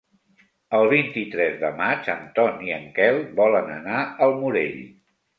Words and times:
El 0.75 0.87
vint-i-tres 0.91 1.59
de 1.63 1.69
maig 1.81 2.09
en 2.13 2.23
Ton 2.39 2.63
i 2.67 2.73
en 2.77 2.87
Quel 2.95 3.19
volen 3.41 3.69
anar 3.75 3.99
al 4.29 4.33
Morell. 4.41 4.81